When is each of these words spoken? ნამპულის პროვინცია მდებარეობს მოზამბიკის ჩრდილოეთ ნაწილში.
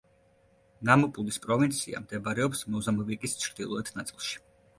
ნამპულის 0.89 1.37
პროვინცია 1.43 2.01
მდებარეობს 2.07 2.65
მოზამბიკის 2.77 3.37
ჩრდილოეთ 3.45 3.95
ნაწილში. 4.01 4.43